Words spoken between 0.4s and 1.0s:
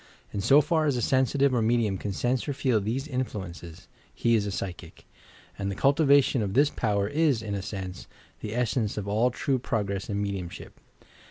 so far as